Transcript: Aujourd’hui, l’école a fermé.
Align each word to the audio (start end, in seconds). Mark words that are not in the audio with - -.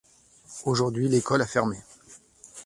Aujourd’hui, 0.65 1.09
l’école 1.09 1.43
a 1.43 1.45
fermé. 1.45 1.77